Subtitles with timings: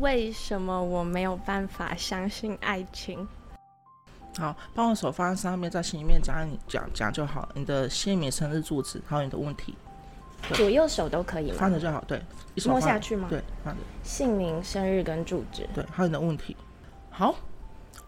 [0.00, 3.26] 为什么我没有办法相信爱情？
[4.38, 7.48] 好，帮我手放在上面，在心里面讲你讲讲就好。
[7.54, 9.74] 你的姓名、生日、住址，还有你的问题，
[10.52, 11.56] 左右手都可以吗？
[11.58, 12.04] 放着就好。
[12.06, 12.20] 对，
[12.54, 13.28] 一手摸下去吗？
[13.30, 13.80] 对，放着。
[14.02, 15.66] 姓名、生日跟住址。
[15.74, 16.54] 对，还有你的问题。
[17.08, 17.34] 好，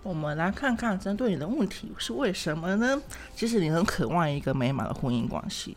[0.03, 3.01] 我们来看看针对你的问题是为什么呢？
[3.35, 5.75] 其实你很渴望一个美满的婚姻关系，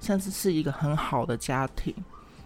[0.00, 1.94] 甚至是一个很好的家庭，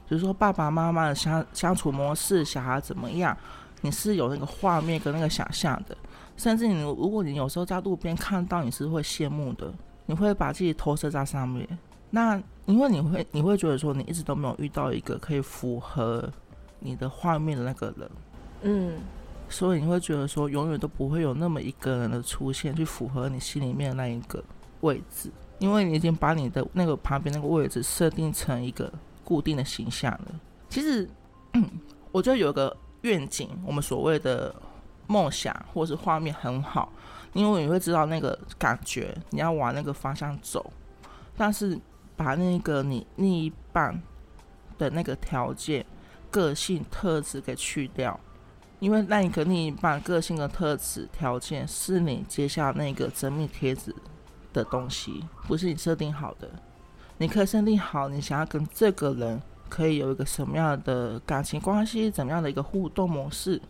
[0.08, 3.36] 比如说爸爸妈妈的相相处模式，小孩怎么样，
[3.82, 5.96] 你是有那个画面跟那个想象的。
[6.36, 9.72] 甚至你如果你有时候在路边看到，你是会羡慕的，
[10.06, 11.68] 你会把自己投射在上面。
[12.10, 16.32] 那因为你会你会觉得说，你一直都没有遇到一个可以符合
[16.78, 18.10] 你的画面的那个人。
[18.62, 19.00] 嗯，
[19.48, 24.42] 所以你会觉得说，永远都不会有那么一个人的出现，去符合你心里面的那一个
[24.80, 28.90] 位置，因为你已经把你的那个旁边那个位置设定成一个
[29.28, 30.40] 固定的形象了。
[30.70, 31.06] 其实，
[32.10, 34.54] 我觉得有个愿景，我们所谓的
[35.06, 36.90] 梦想或是画面很好，
[37.34, 40.72] 因为你会知道那个感觉，你要往那个方向走，
[41.36, 41.78] 但是
[42.16, 44.00] 把那个你另一半
[44.78, 45.84] 的那个条件、
[46.30, 48.18] 个性特质给去掉。
[48.80, 53.94] 因为那一个另一半个性的特质条件是你接下那个真命贴纸
[54.52, 56.48] 的东西，不是你设定好的。
[57.18, 63.60] 你可以设定好你想要跟这个人可以有一个什么样的感情关系，怎么样的一个互动模式。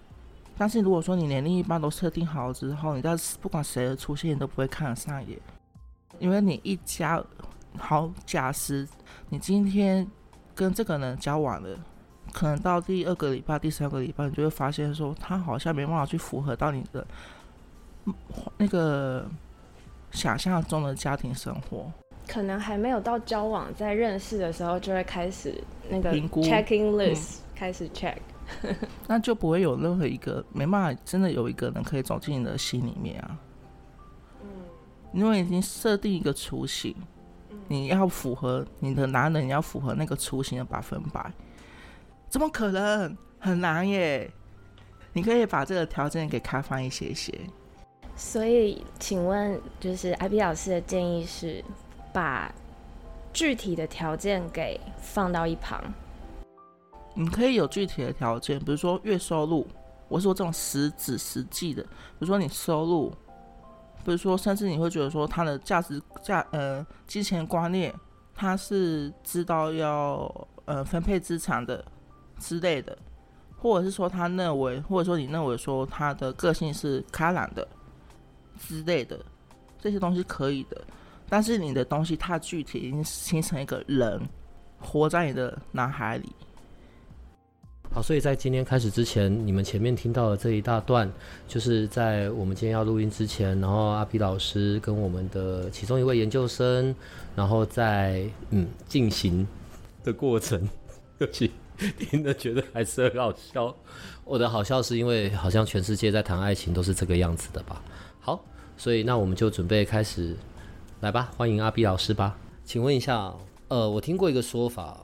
[0.56, 5.38] 但是如果说你连另一半都设定好之后，你在不管谁的出现，你都不会看得上眼，
[6.18, 7.22] 因为你一家
[7.78, 8.86] 好假使
[9.28, 10.06] 你今天
[10.54, 11.78] 跟这个人交往了。
[12.30, 17.06] 可能到第二个礼拜、第三个礼拜，你就会发现说，他好像没办法去符合到你的
[18.58, 19.26] 那个
[20.10, 21.90] 想象中的家庭生活。
[22.28, 28.18] 可能还没有到交往，在认识的时候就会开始那个评估 checking list、开始 check。
[29.08, 33.38] 那就不会有任何一个没办法真的有一个人可以走进你的心里面啊。
[34.42, 34.48] 嗯，
[35.12, 36.94] 因为已经设定一个雏形，
[37.66, 41.32] 你要符合你的男人，你要符合那个雏形的百分百。
[42.28, 43.16] 怎么可能？
[43.40, 44.28] 很难耶！
[45.12, 47.32] 你可以把这个条件给开放一些些。
[48.16, 51.64] 所以，请问，就是 I B 老师的建议是，
[52.12, 52.52] 把
[53.32, 55.82] 具体的条件给放到一旁。
[57.14, 59.66] 你可以有具体的条件，比如说月收入，
[60.08, 61.88] 我是说这种实质实际的，比
[62.20, 63.10] 如说你收入，
[64.04, 67.94] 比如说甚至你会觉得说他的价值价呃金钱观念，
[68.34, 71.84] 他是知道要呃分配资产的。
[72.40, 72.96] 之类的，
[73.56, 77.66] 或者是说他认为，或者说你认为说他的个性是开朗的
[78.60, 79.18] 之类的，
[79.80, 80.80] 这些东西可以的。
[81.28, 84.20] 但是你的东西它具体，已经形成一个人
[84.78, 86.32] 活在你的脑海里。
[87.90, 91.10] 好，所以在今天开始之前，你们前面听到的这一大段，
[91.46, 96.94] 就是在我们今天要录音之前，然后阿皮老师跟我们的其中一位研究生，
[97.34, 99.46] 然后在嗯进行
[100.04, 100.66] 的过程，
[101.18, 101.50] 尤其。
[101.96, 103.72] 听的觉得还是很好笑。
[104.24, 107.80] 我的好笑是因为好像全世界在谈爱情都是这个样子的吧？
[108.18, 108.44] 好，
[108.76, 110.34] 所以那我们就准备开始
[111.00, 111.32] 来吧。
[111.36, 112.36] 欢迎阿 B 老师吧。
[112.64, 113.32] 请问一下，
[113.68, 114.98] 呃，我听过一个说法，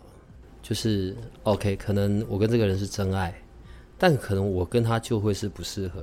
[0.60, 3.32] 就是 OK，可能我跟这个人是真爱，
[3.96, 6.00] 但可能我跟他就会是不适合。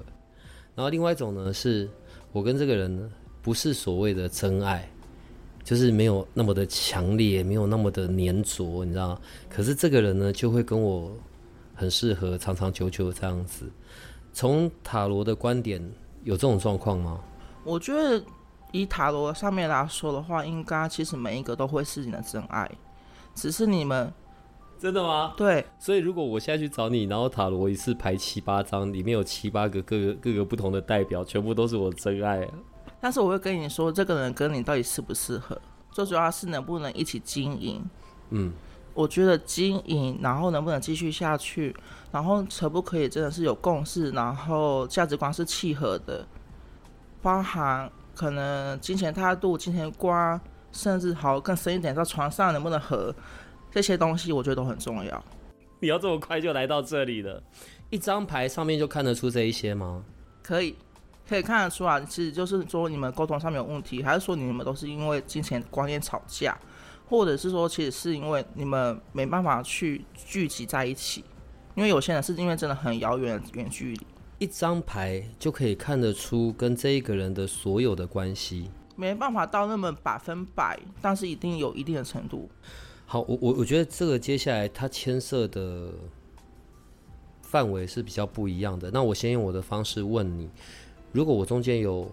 [0.75, 1.89] 然后另外一种呢，是
[2.31, 4.89] 我跟这个人呢不是所谓的真爱。
[5.63, 11.15] 就是没有那么的强烈，没有那么的粘着，你知道可是这个人呢，就会跟我
[11.75, 13.69] 很适合，长长久久这样子。
[14.33, 15.79] 从塔罗的观点，
[16.23, 17.21] 有这种状况吗？
[17.63, 18.19] 我觉得
[18.71, 22.69] 以塔罗上面来说的话，应该其实每一个都会是你的真爱，
[23.35, 24.11] 只是你们
[24.79, 25.33] 真的吗？
[25.37, 25.65] 对。
[25.77, 32.47] 所以如果我现在去找你，然后塔罗一次排七八张，里面有七八个各个各个不同的代表，全部都是我真爱。
[32.99, 35.59] 但是我会跟你说，这个人跟你到底适不适合，
[35.91, 37.83] 最主要是能不能一起经营。
[38.29, 38.53] 嗯，
[38.93, 41.75] 我觉得经营，然后能不能继续下去，
[42.11, 46.25] 然后可不可以真的是有共识，然后价值观是契合的，
[47.21, 50.39] 包含可能金钱态度、金钱观，
[50.71, 53.13] 甚至好更深一点，在床上能不能合，
[53.71, 55.23] 这些东西我觉得都很重要。
[55.79, 57.41] 你要这么快就来到这里了？
[57.89, 60.03] 一张牌上面就看得出这一些吗？
[60.43, 60.75] 可以，
[61.27, 66.57] 可以看得出来，其实就是说你们沟通上面有问题，还是说你们都是因为金钱观念吵架，
[67.09, 71.25] 或者是说其实是因为你们没办法去聚集在一起，
[71.75, 74.07] 因为有些人是因为真的很遥远远距离。
[74.41, 82.49] 一张牌就可以看得出跟这一个人的所有的关系，没办法到那么百分百，但是一定有一定的程度。
[83.05, 85.91] 好，我我我觉得这个接下来它牵涉的
[87.43, 88.89] 范围是比较不一样的。
[88.89, 90.49] 那我先用我的方式问你，
[91.11, 92.11] 如果我中间有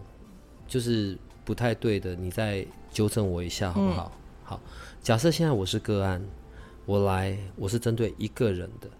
[0.67, 1.17] 就是
[1.47, 4.13] 不太对的，你再纠正我一下好不好？
[4.45, 4.61] 好，
[5.03, 6.23] 假设现在我是个案，
[6.85, 8.91] 我来我是针对一个人的，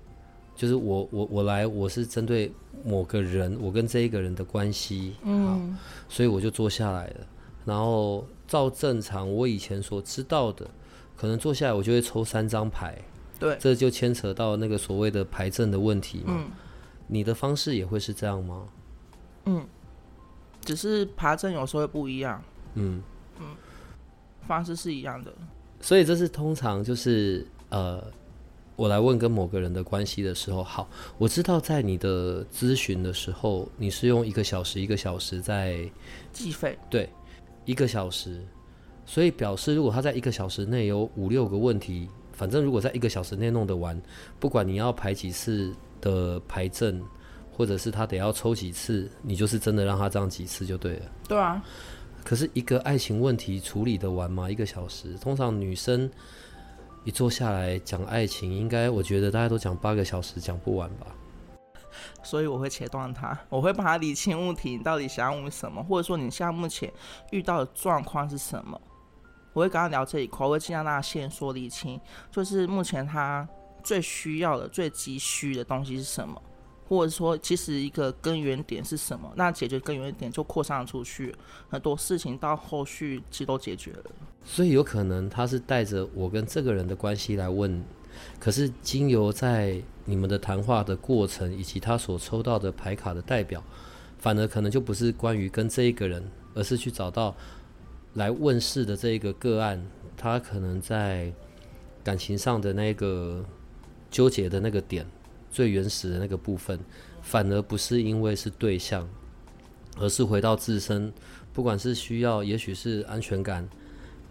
[0.59, 2.53] 就是我我我来我是针对
[2.85, 5.79] 某个人，我跟这一个人的关系，嗯，
[6.09, 7.27] 所以我就坐下来了，
[7.65, 10.69] 然后照正常我以前所知道的。
[11.17, 12.97] 可能坐下来，我就会抽三张牌，
[13.41, 16.27] 对，这就牵扯到那个所谓的牌阵的问题嘛。
[16.29, 16.49] 嗯，
[17.09, 18.63] 你的方式也会是这样吗？
[19.47, 19.67] 嗯，
[20.65, 22.41] 只是牌阵有时候会不一样。
[22.75, 23.03] 嗯
[23.41, 23.47] 嗯，
[24.47, 25.33] 方式是一样的。
[25.81, 28.01] 所以这是通常就是呃，
[28.79, 30.89] 我来问跟某个人的关系的时候，好，
[31.19, 35.81] 我知道在你的咨询的时候，你是用一个小时一个小时在
[36.33, 37.11] 计费，对，
[37.65, 38.41] 一个小时。
[39.05, 44.01] 所以表示，如果他在一个小时内有五六个问题，反正如果在一个小时内弄得完，
[44.39, 47.03] 不管你要排几次的排阵，
[47.51, 51.03] 或者是他得要抽几次，你就是真的让他这样几次就对了。
[51.27, 51.61] 对啊。
[52.23, 54.49] 可是一个爱情问题处理得完吗？
[54.49, 56.09] 一个小时，通常女生
[57.05, 61.07] 一坐下来讲爱情，应该我觉得大家都讲八个小时讲不完吧。
[62.23, 66.93] 所以我会切断他，我会帮他理清问题，你到底想要问什么，或者说你现在目前
[67.31, 68.81] 遇到的状况是什么。
[69.55, 72.01] 我会跟他聊这一块，我会尽量让他先说理清，
[72.31, 73.49] 就是目前他
[73.83, 76.41] 最需要的、最急需的东西是什么，
[76.89, 81.35] 或者说其实一个根源点是什么，那解决根源点就扩散出去，
[81.69, 84.05] 很多事情到后续其实都解决了。
[84.45, 87.85] 所以有可能他是带着我跟这个人的关系来问，
[88.41, 93.63] 可是经由在你们的谈话的过程以及他所抽到的牌卡的代表，
[94.19, 97.35] 反而可能就不是关于跟这一个人，而是去找到。
[98.15, 99.87] 来问世的这一个个案，
[100.17, 101.31] 他可能在
[102.03, 103.45] 感情上的那个
[104.11, 105.07] 纠结的那个点，
[105.51, 106.79] 最原始的那个部分，
[107.23, 109.09] 反而不是因为是对象，
[109.99, 111.13] 而是回到自身，
[111.53, 113.69] 不管是需要，也许是安全感，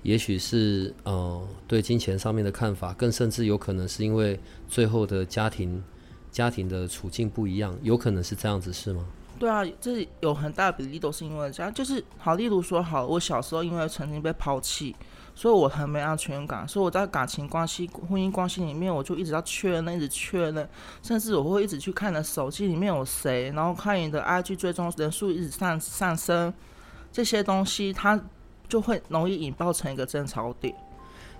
[0.03, 5.83] 也许是呃对金钱上面的看法，更甚至有可能是因为最后的家庭
[6.31, 9.05] 家庭的处境不一样，有可能是这样子，是吗？
[9.39, 14.95] 对啊，这有很大比例都是因为这样，就是好，例如说，好，我小时候因为曾经被抛弃，
[15.37, 20.67] 所以我很没安全感，所以我在感情关系、婚姻关系里面，我就一直要确认，一直确认，
[21.03, 26.51] 甚至我会一直去看你的手机里面有谁，然后看你的 IG 追踪人数一直上上升，
[27.11, 28.19] 这些东西它
[28.67, 30.75] 就会容易引爆成一个争吵点。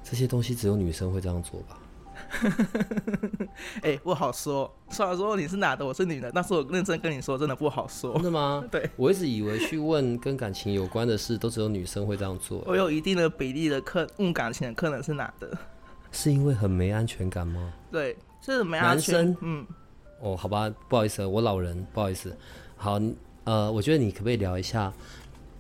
[0.04, 1.80] 这些东西只有女生会这样做吧？
[3.82, 4.72] 哎，不好说。
[4.90, 8.14] 虽然说你是男的，我是女的，但是我认真跟你说，真的不好说。
[8.16, 8.64] 真的吗？
[8.72, 12.64] 对，我一直以为去问跟感情有关的事，都只有女生会这样做。
[12.66, 15.58] 我有一定的比例的客问感情的客人是男的，
[16.12, 17.74] 是因为很没安全感吗？
[17.92, 19.16] 对，是没安全。
[19.16, 19.66] 男生，嗯，
[20.22, 22.36] 哦，好吧，不好意思，我老人，不好意思。
[22.76, 23.00] 好，
[23.46, 24.92] 呃，我觉得你可不可以聊一下，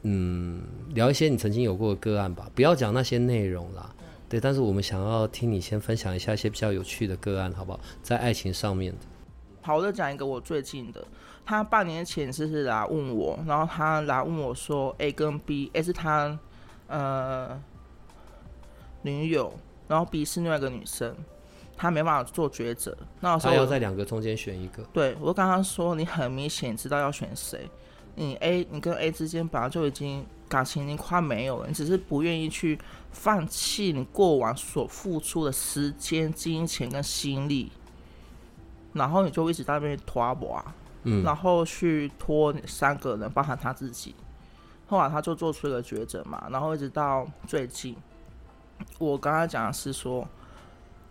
[0.04, 0.62] 嗯，
[0.94, 3.90] 聊一些你曾经有过的个案吧，不要讲那些内容啦。
[4.30, 7.80] 对，但是我们想要听你先分享一下一些比较有趣的个案，好不好？
[8.02, 9.00] 在爱情上面的。
[9.62, 11.06] 好，我就讲一个我最近的。
[11.46, 16.38] 他半年前就是来问我，然后他来问我说：“A 跟 B，A 是他
[16.88, 17.58] 呃
[19.02, 19.54] 女友，
[19.88, 21.16] 然后 B 是另外一个女生，
[21.78, 22.98] 他没办法做抉择。
[23.22, 24.84] 那我他要在两个中间选一个。
[24.92, 27.70] 对我刚刚说，你很明显知道要选谁。
[28.16, 32.80] 你 A，你跟 A 之间本来就已经感情已经快没有了，你只是不愿意去。
[33.10, 37.72] 放弃你过往所付出的时间、金钱跟心力，
[38.94, 40.64] 然后你就一直在那边拖磨，
[41.02, 44.14] 嗯，然后去拖三个人，包含他自己。
[44.86, 47.96] 后来他就做出一个抉择嘛，然后一直到最近，
[49.00, 50.28] 我刚刚讲的是说，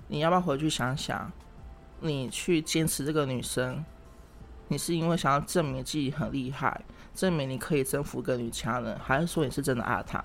[0.07, 1.33] 你要不要回去想想，
[2.01, 3.85] 你去坚持这个女生，
[4.69, 6.85] 你是因为想要证明自己很厉害，
[7.17, 10.23] 证明你可以征服一个女强人，还是说你是真的爱她？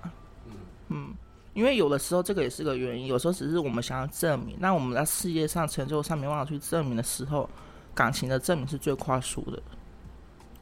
[0.88, 1.12] 嗯。
[1.54, 4.56] 因为有的时候这个也是个原因，有时候只是我们想要证明。
[4.58, 7.46] 那我们在事业上、成就上没办法去证明的时候，
[7.94, 9.62] 感情的证明是最快速的。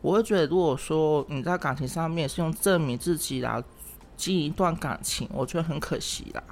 [0.00, 3.62] 我会觉得，如果说你在感情上面是用证明自己来
[4.16, 6.42] 经营一段感情，我觉得很可惜啦。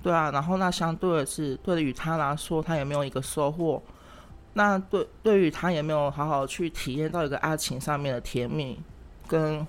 [0.00, 3.82] 对啊，然后那相对的是，对于他来说，他也没有一个收获。
[4.54, 8.78] 那对对于他也没有好好去体验到一个爱情上面的甜蜜
[9.26, 9.66] 跟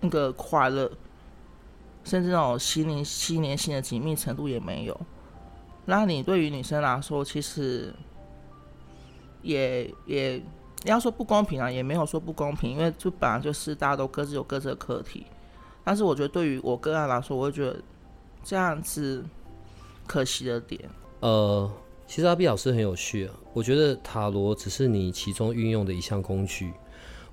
[0.00, 0.90] 那个快乐，
[2.04, 5.00] 甚至那种心灵心连心的紧密程度也没有。
[5.84, 7.94] 那你对于女生来说，其实
[9.42, 10.42] 也也
[10.84, 15.24] 要说不公平啊，也没有说不公平，因为就本来就是大家都各自有各自的课题。
[15.84, 17.80] 但是我觉得对于我个案来说，我会觉得
[18.42, 19.24] 这样子
[20.04, 20.90] 可惜的点。
[21.20, 21.70] 呃，
[22.06, 26.72] 其实阿碧老师很有趣啊，我觉得塔罗只是你其中运用的一项工具。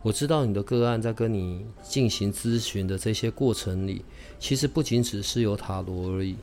[0.02, 4.04] 我知道你的个案在跟你进行咨询的这些过程里，
[4.40, 6.36] 其实不仅只是有塔罗而已。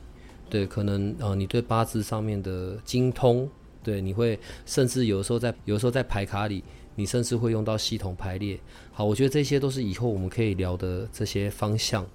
[0.49, 3.47] 对，可能呃，你对八字上面的精通，
[3.83, 6.63] 对，你会甚至有时候在有时候在排卡里，
[6.95, 8.59] 你甚至会用到系统排列。
[8.91, 12.05] 好，我觉得这些都是以后我们可以聊的这些方向。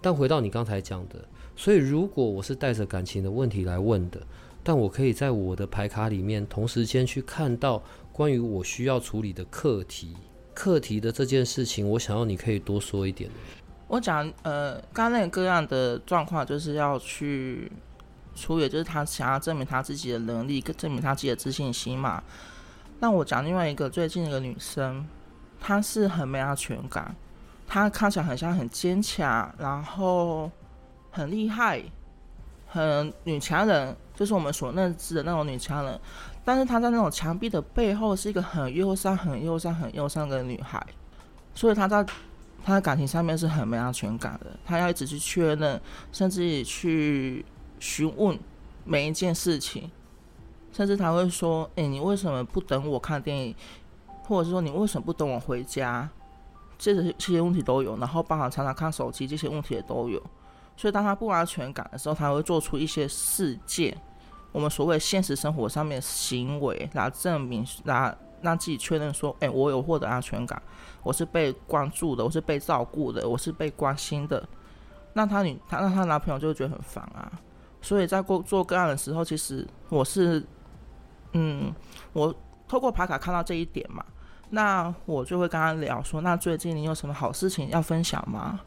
[0.00, 1.22] 但回到你刚才讲的，
[1.54, 4.20] 所以如果我是带着感情的问题来问的，
[4.68, 7.82] 但我可以在我的牌卡里面同时间去看到
[8.12, 10.14] 关于我需要处理的课题，
[10.52, 13.30] 课题的这件事情，我想要你可以多说一点。
[13.86, 17.72] 我讲，呃，刚刚那个各样的状况，就是要去
[18.34, 22.22] 处理，就是他想要证明他自己的能力，跟证明他自己的自信心嘛。
[23.00, 25.02] 那我讲另外一个最近一个女生，
[25.58, 27.16] 她是很没安全感，
[27.66, 30.50] 她看起来很像很坚强，然后
[31.10, 31.82] 很厉害，
[32.66, 36.00] 很女强人，就是我们所认知的那种女强人。
[36.44, 40.84] 但是她在那种墙壁的背后，是一个很忧伤、很忧伤、很忧伤的女孩，
[41.54, 42.04] 所以她在。
[42.60, 45.80] 她的感情上面是很没安全感的，她要一直去确认，
[46.12, 47.42] 甚至去
[47.78, 48.38] 询问
[48.84, 49.90] 每一件事情，
[50.72, 53.54] 甚至她会说：“哎，你为什么不等我看电影？
[54.24, 56.06] 或者是说你为什么不等我回家？”
[56.76, 60.20] 这些这些问题都有，然后包含常常看手机这些问题也都有。
[60.76, 63.96] 所以当他不安全感的时候，他会做出一些事件，
[64.52, 70.60] 我们所谓现实生活上面行为来证明，来让自己确认说：“哎，我有获得安全感。”
[71.02, 74.46] 我是被关注的，我是被照顾的，我是被关心的。
[75.12, 77.30] 那她女，她那她男朋友就会觉得很烦啊。
[77.80, 80.44] 所以在过做个案的时候，其实我是，
[81.32, 81.72] 嗯，
[82.12, 82.34] 我
[82.66, 84.04] 透过牌卡看到这一点嘛，
[84.50, 88.60] 那我就会跟他聊说，那最近你有什么好事情要分享吗？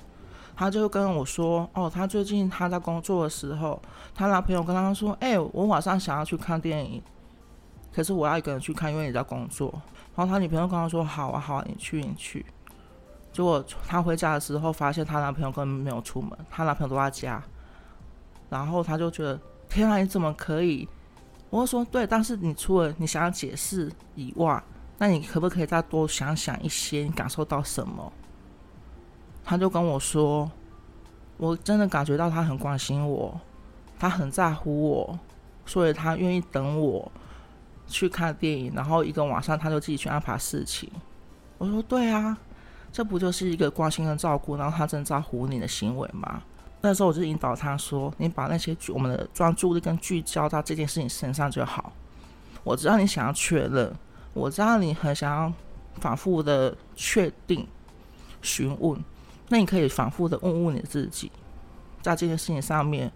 [0.61, 3.81] 他就跟我说，哦，他最近他在工作的时候，
[4.13, 7.01] 他男朋友跟他说，哎，我晚上想要去看电影，
[7.91, 9.73] 可是我要一个人去看，因为你在工作。
[10.15, 12.45] 然后他女朋友跟他说：“好啊，好啊，你去，你去。”
[13.33, 17.43] 结果他回家的时候，发现他男朋友根本没有出门，他男朋友都在家。
[18.47, 20.87] 然后他就觉得：“天啊，你怎么可以？”
[21.49, 24.63] 我说：“对，但是你除了你想要解释以外，
[24.99, 26.99] 那你可不可以再多想想一些？
[26.99, 28.13] 你感受到什么？”
[29.43, 30.49] 他就跟我说
[31.37, 33.39] ：“我真的感觉到他很关心我，
[33.99, 35.19] 他很在乎我，
[35.65, 37.11] 所以他愿意等我。”
[37.87, 40.89] 去看电影，然后一个晚上他就自己去安排事情。
[41.57, 42.37] 我说：“对啊，
[42.89, 46.41] 这不就是一个关心跟照顾，然后他真在乎你的行为吗？”
[46.79, 51.91] 那时候我就引导他说：“你把那些我们的专注力跟聚焦到这件事情身上就好。
[52.63, 53.93] 我知道你想要确认，
[54.33, 55.51] 我知道你很想要
[55.99, 57.67] 反复的确定、
[58.41, 59.03] 询问。
[59.51, 61.29] 那你可以反复的问问你自己，
[62.01, 63.11] 在这件事情上面，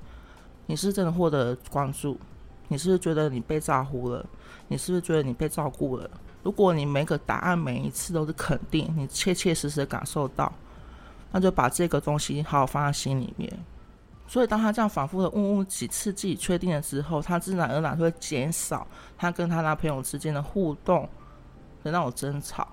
[0.68, 2.20] 你是真的获得关注？
[2.68, 4.24] 你是不是觉得你被在乎了？”
[4.68, 6.10] 你是不是觉得你被照顾了？
[6.42, 10.52] 如果你每个答案每一次都是肯定，你切切实实的感受到，
[11.32, 13.52] 那就把这个东西好好放在心里面。
[14.28, 21.08] 所以当他这样反复的问问几次自己确定了之后，他自然而然会减少他跟他男朋友之间的互动
[21.84, 22.68] 的那种争吵，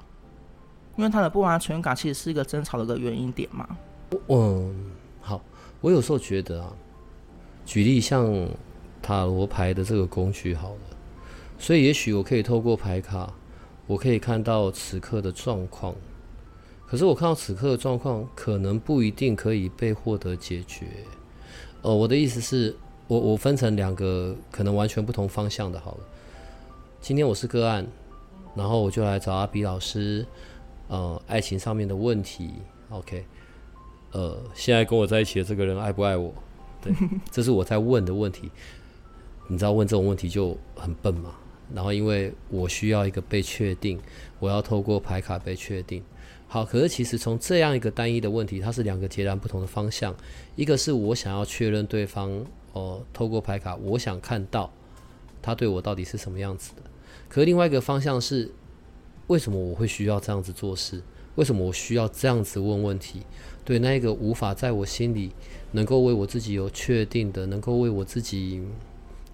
[0.96, 3.68] 因为他的不安全感其实是一个争吵的一个原因点嘛。
[4.28, 4.74] 嗯，
[5.20, 5.40] 好，
[5.80, 6.72] 我有时候觉得啊，
[7.64, 8.48] 举例像
[9.00, 10.80] 塔罗牌的这个工具好了。
[11.58, 13.32] 所以，也许我可以透过牌卡，
[13.86, 15.94] 我可以看到此刻的状况。
[16.86, 20.86] 可是，我看到此刻的状况，可能不一定可以被获得解决。
[21.82, 22.74] 呃，我的意思是，
[23.06, 25.80] 我我分成两个可能完全不同方向的。
[25.80, 26.00] 好了，
[27.00, 27.86] 今天我是个案，
[28.54, 30.26] 然后我就来找阿比老师，
[30.92, 32.50] 呃，爱情上面的问题。
[32.90, 33.24] OK，
[34.10, 36.34] 呃，现在跟我在一起的这个人爱不爱我？
[36.82, 36.92] 对，
[37.32, 38.50] 这是我在问的问题。
[39.48, 41.34] 你知道问这种问题就很笨嘛？
[41.74, 43.98] 然后，因为我需要一个被确定，
[44.38, 46.02] 我要透过牌卡被确定。
[46.46, 50.14] 好，可是其实从这样一个单一的问题，它是两个截然不同的方向。
[50.56, 52.44] 一个是我想要确认对方，
[52.74, 54.70] 哦，透过牌卡，我想看到
[55.40, 56.82] 他对我到底是什么样子的。
[57.30, 58.50] 可是另外一个方向是，
[59.28, 61.02] 为什么我会需要这样子做事？
[61.36, 63.22] 为什么我需要这样子问问题？
[63.64, 65.30] 对，那一个无法在我心里
[65.70, 68.62] 能够为我自己有确定的，能够为我自己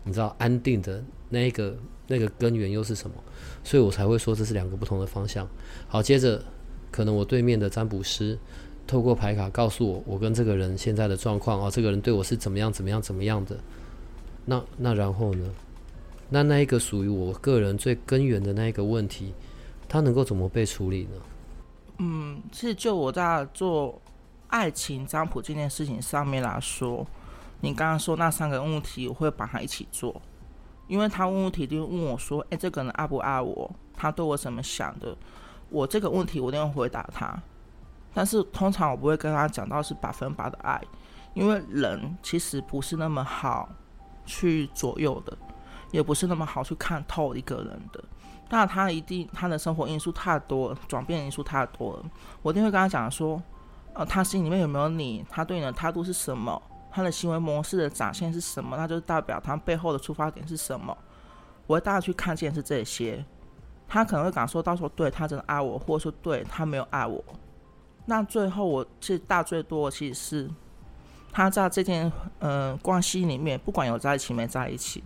[0.05, 1.77] 你知道安定的那一个
[2.07, 3.17] 那个根源又是什么？
[3.65, 5.49] 所以我才会说这是两个不同的方向。
[5.89, 6.45] 好，接着
[6.91, 8.39] 可能我对面的占卜师
[8.87, 13.57] 透过牌卡告诉我，我跟这个人现在的状况啊，这个人对我是怎么样怎么样怎么样的。
[14.45, 15.51] 那那然后呢？
[16.31, 19.33] 那那一个属于我个人最根源的那一个问题，
[19.89, 21.17] 它能够怎么被处理呢？
[21.99, 24.01] 嗯，其实就我在做
[24.49, 27.07] 爱情占卜这件事情上面来说，
[27.61, 30.21] 你刚刚说那三个问题，我会把它一起做，
[30.87, 33.71] 因为他问问题就问我说：“哎，这个人爱不爱我？
[33.97, 35.17] 他对我怎么想的？”
[35.71, 37.37] 我这个问题我一定会回答他，
[38.15, 40.81] 但是通常我不会跟他讲到是百分百的爱，
[41.35, 43.69] 因为人其实不是那么好
[44.25, 45.37] 去左右的，
[45.91, 48.03] 也不是那么好去看透一个人的。
[48.51, 52.05] 那他一定他的生活因素太多，转变因素太多了。
[52.43, 53.43] 我一定会跟他讲说，
[53.93, 55.25] 呃，他心里面有没有你？
[55.29, 56.61] 他对你的态度是什么？
[56.91, 58.77] 他的行为模式的展现是什么？
[58.77, 60.97] 那就代表他背后的出发点是什么？
[61.67, 63.25] 我会带他去看见是这些。
[63.87, 67.23] 他可能会感受到说，对他真的爱我，或者说对他没有爱我。
[68.07, 70.51] 那最后我其实大最多其实是
[71.31, 75.05] 他在这件嗯关系里面，不管有在一起没在一起，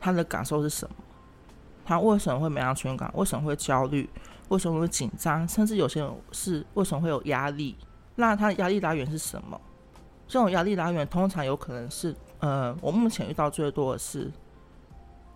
[0.00, 0.94] 他的感受是什么？
[1.90, 3.10] 他为什么会没安全感？
[3.16, 4.08] 为什么会焦虑？
[4.48, 5.46] 为什么会紧张？
[5.48, 7.76] 甚至有些人是为什么会有压力？
[8.14, 9.60] 那他的压力来源是什么？
[10.28, 14.30] 这种压力来源通常有可能是，呃，我目前遇到最多的是，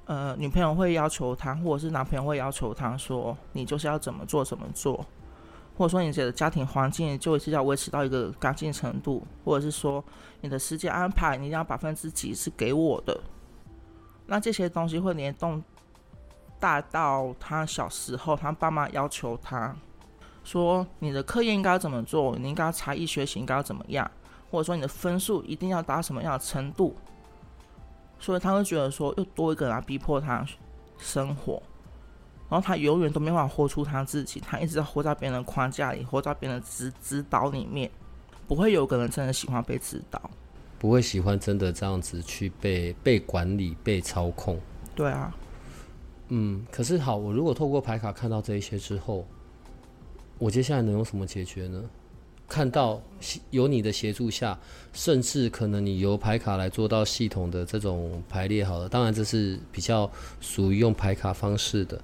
[0.05, 5.05] 呃，女朋友会要求他，或者是男朋友会要求他说，你就是要怎么做怎么做，
[5.77, 10.05] 或者说你的家庭环境就是要维持到一个干净程度，或者是说
[10.41, 13.21] 你的时间安排你要百分之几是给我的，
[14.25, 15.61] 那这些东西会联动。
[16.65, 19.77] 大到他小时候，他爸妈要求他
[20.43, 22.35] 说：“你的课业应该怎么做？
[22.39, 24.11] 你应该才艺学习应该要怎么样？
[24.51, 26.97] 或者说你的分数一定要达什么样的程度？”
[28.19, 30.43] 所以他会觉得说，又多一个人来逼迫他
[30.97, 31.63] 生活，
[32.49, 37.91] 然后他永远都没法活出他自己，他一直在活在别人的框架里，活在别人的指指导里面，
[38.49, 40.19] 不会有个人真的喜欢被指导，
[40.79, 44.59] 不会喜欢真的这样子去被被管理、被操控。
[44.95, 45.31] 对啊。
[46.29, 49.27] 嗯，可是好，我如果透过牌卡看到这一些之后，
[50.39, 51.83] 我接下来能用什么解决呢？
[52.47, 53.01] 看到
[53.51, 54.59] 有你的协助下，
[54.93, 60.11] 甚至可能你由牌卡来做到系统的这种排列，好了，当然这是比较
[60.41, 62.01] 属于用牌卡方式的。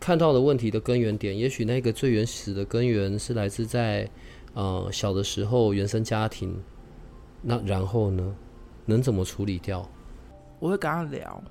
[0.00, 4.08] 看到的问题的根源点，也许那个最原始的根源是来自在
[4.54, 6.56] 呃小的时候原生家庭，
[7.42, 8.34] 那然后呢，
[8.84, 9.88] 能怎么处理掉？
[10.58, 11.42] 我会跟他聊，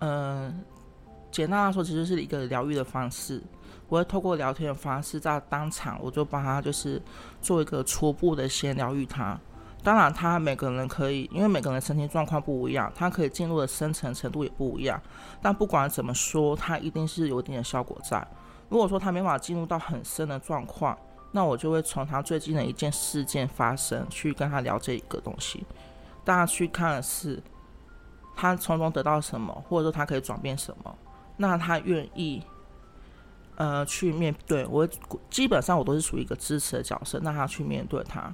[0.00, 0.64] 嗯。
[1.32, 3.42] 简单来说，其实是一个疗愈的方式。
[3.88, 7.02] 我会透过聊天的方式，在当场我就帮他就是
[7.40, 9.38] 做一个初步的先疗愈他。
[9.82, 15.00] 当然，他每个人可以，因为每个人身体状况不一样，他可以进入的深层程度也不一样。
[15.42, 18.24] 但不管怎么说，他一定是有一定的效果在。
[18.68, 20.96] 如果说他没法进入到很深的状况，
[21.32, 25.66] 那我就会从他最近的一件事件发生去跟他聊这一个东西。
[26.24, 27.42] 大家去看的是
[28.36, 30.96] 他从中得到什么，或者说他可以转变什么。
[31.36, 32.42] 那他愿意，
[33.56, 34.88] 呃，去面对我，
[35.30, 37.18] 基本上我都是属于一个支持的角色。
[37.22, 38.32] 那他去面对他，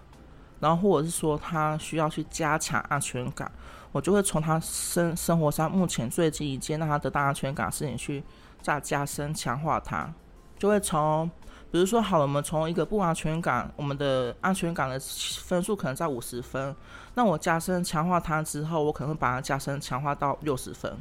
[0.60, 3.50] 然后或者是说他需要去加强安全感，
[3.92, 8.22] 我就会从他生生活上目前最近一件让他得到安全感事情去
[8.60, 10.12] 再加深强化他，
[10.58, 11.30] 就会从，
[11.70, 14.98] 比如说好了，我们从一个不安全感，我们的安全感的
[15.44, 16.74] 分数可能在五十分，
[17.14, 20.98] 那我加深强化他之后，我可能会把它加深强化到六十分。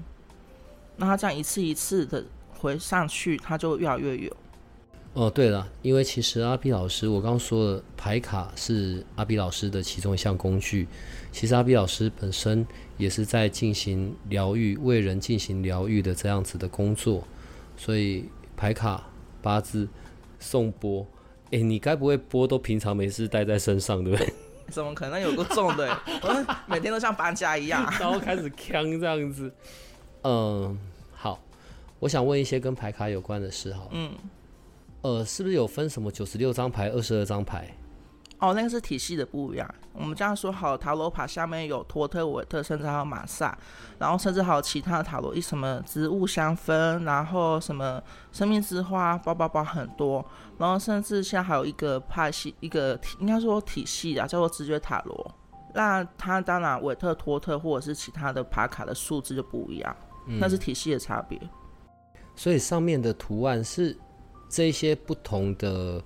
[0.98, 4.36] 那他这样一次一次的回上去，他就越来越有。
[5.14, 10.88] 哦，对了，因为其实阿 B 老师，我刚刚说了，排卡是阿 B 老师的其中一项工具。
[11.32, 12.66] 其实阿 B 老师本身
[12.98, 17.24] 也是在进行疗愈、为人进行疗愈的这样子的工作。
[17.76, 19.08] 所以排卡、
[19.42, 19.88] 八字、
[20.40, 21.06] 送波，
[21.52, 24.34] 哎，你该不会波都平常没事带在身上，对不对？
[24.70, 25.88] 怎么可能有个重的？
[26.22, 29.52] 我每天都像搬家一样， 然后开始扛这样子。
[30.24, 30.78] 嗯，
[31.12, 31.40] 好，
[32.00, 33.88] 我想问一些跟牌卡有关的事哈。
[33.92, 34.12] 嗯，
[35.02, 37.68] 呃，是不是有分什么九十六张牌、二十二张牌？
[38.40, 39.76] 哦，那个是体系的不一样。
[39.94, 43.58] 我们这样说好，塔罗牌下面有托特、韦特，甚至还有马萨，
[43.98, 48.00] 然后甚至还有其他的塔罗，一什么植物香氛，然后什么
[48.32, 50.24] 生命之花，包包包很多，
[50.60, 55.36] 然后甚至现在还有一个派系，一个应该说体系啊，叫做直觉塔罗。
[55.74, 59.96] 那它当然，韦特、托特或者是其他的牌卡的数字就不一样。
[60.28, 61.40] 那是体系的差别，
[62.36, 63.98] 所以上面的图案是
[64.50, 66.04] 这些不同的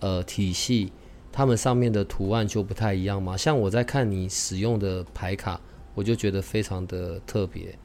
[0.00, 0.92] 呃体系，
[1.32, 3.36] 它们上面的图案就不太一样吗？
[3.36, 5.60] 像我在看你使用的牌卡，
[5.94, 7.76] 我就觉得非常的特别。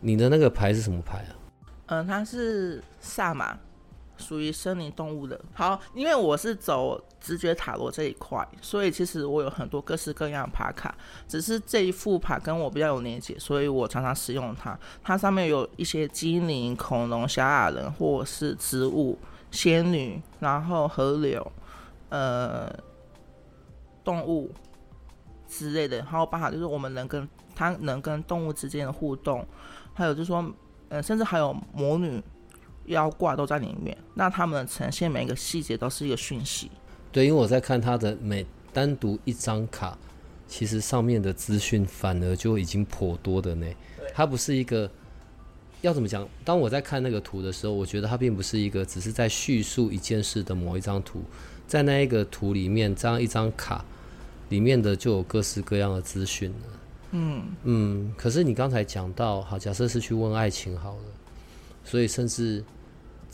[0.00, 1.36] 你的那个牌是什么牌啊？
[1.86, 3.58] 嗯，它是萨满，
[4.16, 5.40] 属于森林动物的。
[5.52, 10.94] 好，因为我是走直觉塔罗这一块，所以其实我有很多各式各样的牌卡。
[11.26, 14.78] 只是这一副牌跟我比较有连接，所以我常常使用它。
[15.02, 19.18] 它上面有一些精灵、恐龙、小矮人，或是植物、
[19.50, 21.52] 仙女，然后河流，
[22.08, 22.72] 呃，
[24.02, 24.52] 动物
[25.48, 26.04] 之类的。
[26.04, 29.46] 还有包含就是我们能跟它能跟动物之间的互动。
[29.92, 30.44] 还有就是说，
[30.88, 32.22] 呃，甚至还有魔女、
[32.86, 33.96] 妖怪都在里面。
[34.14, 36.70] 那他们呈现每一个细节都是一个讯息。
[37.12, 39.96] 对，因为我在看他的每单独一张卡，
[40.48, 43.66] 其实上面的资讯反而就已经颇多的呢。
[44.12, 44.90] 它不是一个
[45.80, 46.28] 要怎么讲？
[46.44, 51.22] 当我在看那个图的时候，我觉得它并不是一个只是在叙述一件事的某一张图，
[51.66, 53.84] 在那一个图里面，这样一张卡
[54.48, 56.80] 里面的就有各式各样的资讯了。
[57.12, 61.02] 嗯嗯，可是你刚才讲到，好，假设是去问爱情好了，
[61.84, 62.64] 所以甚至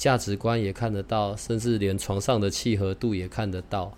[0.01, 3.93] 价值观也看得到，甚至连床上的契合度也看得到，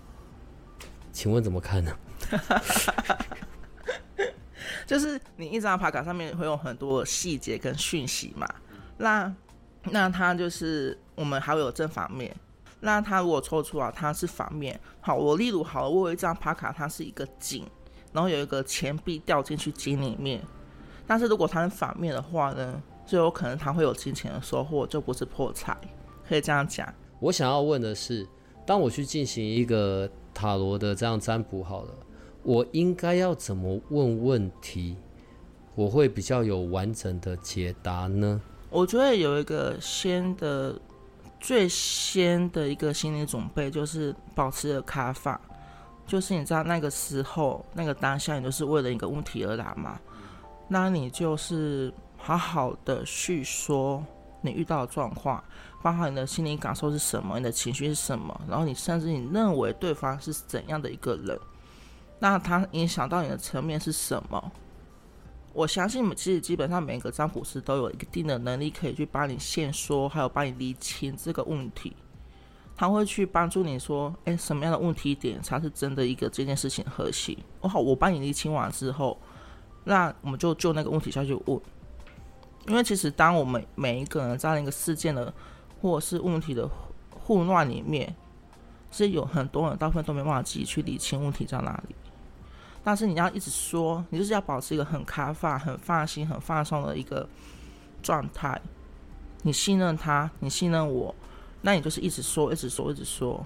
[1.13, 1.97] 请问怎么看呢？
[4.85, 8.45] 就是你一张牌卡上面会有很多细节跟讯息嘛，
[8.97, 9.33] 那
[9.85, 12.35] 那它就是我们还会有正反面，
[12.81, 17.65] 那它如果抽出来它是反面，好，我例如好了，我有一张牌卡，它是一个井。
[18.11, 20.41] 然后有一个钱币掉进去井里面，
[21.07, 25.77] 但是如果它是反面的话呢，就有可能他会有金钱的收获，就不是破财，
[26.27, 26.91] 可以这样讲。
[27.19, 28.27] 我想要问的是，
[28.65, 31.93] 当我去进行一个塔罗的这样占卜好了，
[32.43, 34.97] 我应该要怎么问问题，
[35.75, 38.41] 我会比较有完整的解答呢？
[38.69, 40.75] 我觉得有一个先的
[41.39, 45.39] 最先的一个心理准备，就是保持着卡法。
[46.05, 49.97] 就是你知道那个时候那个当下，你就是为了一个问题而来嘛？
[50.67, 51.93] 那你就是
[52.25, 54.01] 好好的叙说
[54.39, 55.43] 你遇到的状况，
[55.81, 61.37] 包含你的心理感受是什么，你的情绪是什么，然后你甚至你认为对方是怎样的一个人，
[62.19, 64.51] 那他影响到你的层面是什么？
[65.51, 71.93] 我相信，其实基本上每个占卜师都有一定的能力，可以去帮你线说，还有帮你理清这个问题。
[72.75, 77.37] 他会去帮助你说，哎，什么样的问题点才是真的一个这件事情核心？
[77.59, 79.19] 我好，我帮你理清完之后，
[79.83, 81.61] 那我们就就那个问题下去问。
[82.67, 85.33] 因为其实当我们每一个人在那个事件的
[85.81, 86.69] 或者是问题的
[87.11, 88.15] 混乱里面，
[88.91, 91.95] 是有很多人大部分都没办法自己去理清问题在哪里。
[92.83, 97.27] 但是你要一直说，你就是要保持一个很开放、很放心、很放松的一个
[98.01, 98.61] 状态。
[99.41, 101.13] 你信任他，你信任我。
[101.61, 103.45] 那你就是一直说，一直说，一直说，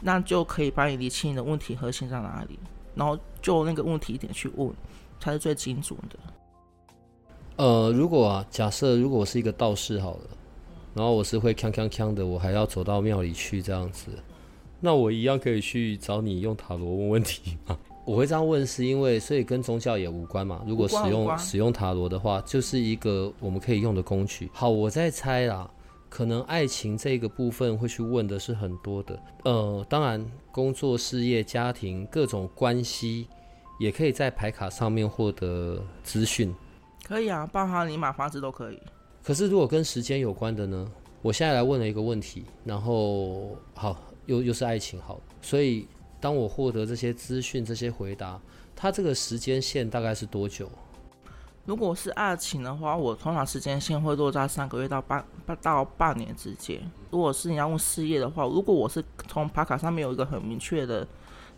[0.00, 2.58] 那就可以帮你理清你的问题核心在哪里，
[2.94, 4.70] 然后就那个问题点去问，
[5.18, 6.18] 才是最精准的。
[7.60, 10.20] 呃，如果啊，假设如果我是一个道士好了，
[10.94, 14.10] 然后我是会锵锵锵的，我还要走到庙里去这样子，
[14.80, 17.78] 那我一样可以去找你用塔罗问问题吗？
[18.06, 20.64] 我会这样问是因为，所以跟宗教也无关嘛。
[20.66, 24.48] 如果 使用使用塔罗的话，就是一个我们可以用的工具。
[24.54, 25.70] 好，我在猜啦。
[26.08, 33.28] 可能爱情这个部分会去问的是很多的，呃，当然工作、事业、家庭各种关系，
[33.78, 36.52] 也可以在牌卡上面获得资讯。
[37.10, 38.80] 可以啊，包含你买房子都可以。
[39.24, 40.88] 可是如果跟时间有关的呢？
[41.22, 45.88] 我现在来问了一个问题，然后好，又又是爱情好，所以
[46.20, 48.40] 当我获得这些资讯、这些回答，
[48.76, 50.70] 它这个时间线大概是多久？
[51.66, 55.24] 如果是爱情的话，我通常时间线会落在三个月到半
[55.60, 56.80] 到半年之间。
[57.10, 61.04] 如果是你要问事业的话，如果我是从牌卡上面有一个很明确的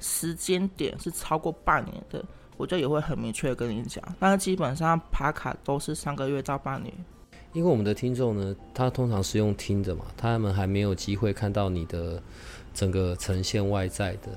[0.01, 2.25] 时间点是超过半年的，
[2.57, 4.03] 我就也会很明确跟你讲。
[4.19, 6.93] 但是基本上爬卡都是三个月到半年。
[7.53, 12.23] 因为我们的听众呢，他通常是用听的嘛，他们还没有机会看到你的
[12.73, 14.29] 整个呈现外在的。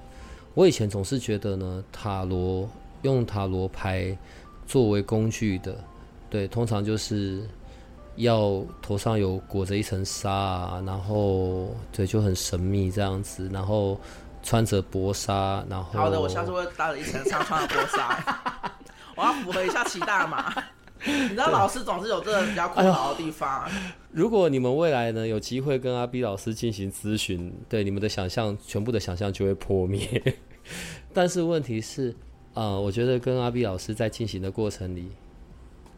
[0.53, 2.69] 我以前总是觉得呢，塔罗
[3.03, 4.17] 用塔罗牌。
[4.67, 5.77] 作为工具的，
[6.27, 7.47] 对，通常就是
[8.15, 13.95] 要头上有裹着一层纱啊，然后对，就很神秘这样子，然后
[14.45, 18.71] 穿着薄纱，然后好的，我下次会搭了一层纱，穿着薄纱，
[19.17, 20.53] 我要符合一下期待嘛。
[21.03, 23.69] 你知道老师总是有这个比较困扰的地方。
[24.11, 30.21] 如果你们未来呢有机会跟阿 B 老师进行咨询，对你们的想象，全部的想象就会破灭。
[31.13, 32.15] 但是问题是。
[32.55, 35.11] 啊，我觉得跟阿 B 老师在进行的过程里，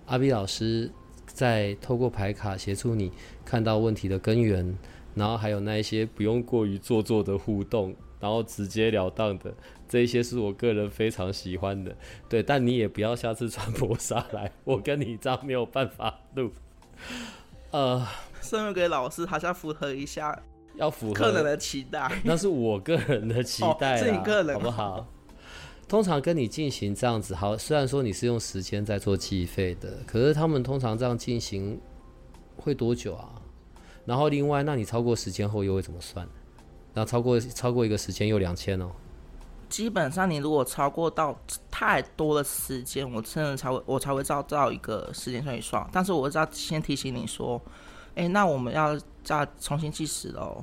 [0.07, 0.91] 阿 B 老师
[1.27, 3.11] 在透过牌卡协助你
[3.45, 4.75] 看到问题的根源，
[5.13, 9.53] 然后还有那一些不用过于做作的互动，然后直截了当的，
[9.87, 11.95] 这一些是我个人非常喜欢的。
[12.27, 16.51] 对，但你也不要下次穿薄纱来，我跟你这样没有办法录。
[17.71, 18.07] 呃，
[18.41, 20.37] 身为一个老师，好像符合一下
[20.75, 22.09] 要符合客人的期待。
[22.23, 25.07] 那是我个人的期待啦，哦是你个人好不好？
[25.87, 31.79] 通常跟你进行这样子，好，虽然说你是用时间在做计费的，可是他们通常这样进行
[32.57, 33.41] 会多久啊？
[34.05, 36.27] 然后另外，那你超过时间后又会怎么算？
[36.97, 38.89] 然后超过超过一个时间又两千哦。
[39.69, 41.37] 基本上，你如果超过到
[41.69, 45.87] 太多的时间，我真的才会我才会照照一个时间算一算。
[45.91, 47.61] 但是我要先提醒你说，
[48.15, 50.59] 哎、那我们要再重新计时喽，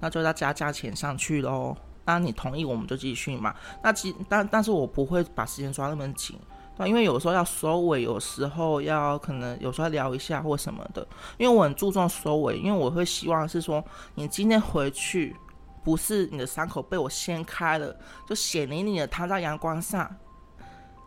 [0.00, 1.76] 那就要加价钱上去喽。
[2.04, 3.54] 那你同意我们就继续嘛。
[3.80, 6.36] 那其但但是我不会把时间抓那么紧，
[6.76, 11.06] 对，因为有时候要收尾，有时候要可能有时候要聊一下或什么的。
[11.38, 13.84] 因为我很注重收尾，因为我会希望是说
[14.14, 15.36] 你今天回去。
[15.84, 17.94] 不是你的伤口被我掀开了，
[18.26, 20.08] 就血淋淋的摊在阳光上，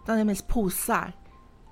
[0.05, 1.11] 在那边是曝晒。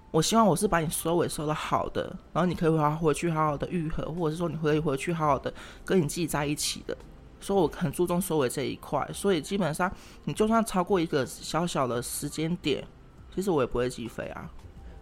[0.10, 2.02] 我希望我是把你收尾收的好的，
[2.34, 5.54] 然后你可以好好回去好好的愈合，或者是说你可以回去好好的
[5.86, 6.98] 跟你自己在一起的。
[7.40, 9.92] 所以我很注重收尾这一块，所以基本上
[10.24, 12.84] 你就算超过一个小小的时间点，
[13.36, 14.50] 其实我也不会计费啊。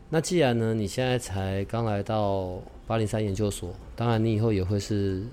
[0.09, 5.23] 那既然呢，你现在才刚来到八零三研究所，当然你以后也会是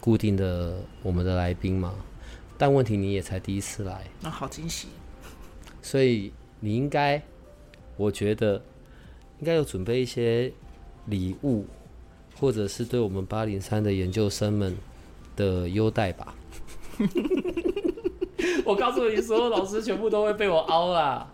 [0.00, 1.94] 固定的我们的来宾嘛。
[2.58, 4.88] 但问题你也才第一次来，那、好惊喜，
[5.82, 7.22] 所以你应该，
[7.96, 8.54] 我觉得
[9.38, 10.52] 应该有准备一些
[11.06, 11.66] 礼物，
[12.40, 14.76] 或者是对我们八零三的研究生们
[15.36, 16.34] 的优待吧。
[18.64, 21.32] 我告诉你，所有老师全部都会被我凹啦。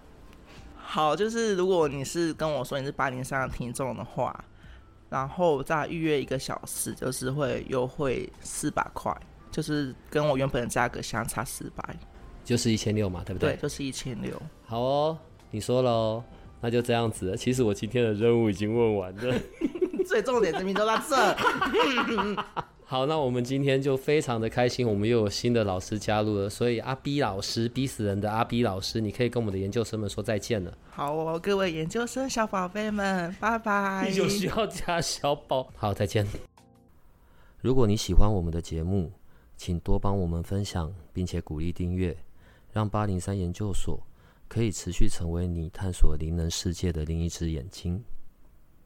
[0.93, 4.45] 好，就是如果你是跟我说你是八零三的听众的话，
[5.09, 9.11] 然后再预约一个小时，就是会优惠四百块，
[9.51, 11.97] 就是跟我原本的价格相差四百，
[12.45, 13.55] 就是一千六嘛，对不对？
[13.55, 14.39] 对，就是一千六。
[14.67, 15.19] 好哦，
[15.51, 16.25] 你说了哦，
[16.61, 17.35] 那就这样子。
[17.39, 19.35] 其实我今天的任务已经问完了。
[20.07, 21.17] 最重点的名都在这。
[22.93, 30.77] 好，那我们今天就非常的开心，我们又有新的老师加入了，所以阿 B 老师逼死人的阿 B 老师，你可以跟我们的研究生们说再见了。
[30.91, 34.11] 好哦，各位研究生小宝贝们，拜拜。
[34.15, 35.73] 有需要加小宝。
[35.75, 36.27] 好，再见。
[37.63, 39.11] 如果你喜欢我们的节目，
[39.57, 42.15] 请多帮我们分享，并且鼓励订阅，
[42.75, 43.99] 让八零三研究所
[44.49, 48.05] 可以持续成为你探索灵能世界的另一只眼睛。